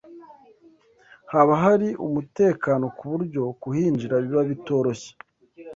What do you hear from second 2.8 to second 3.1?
ku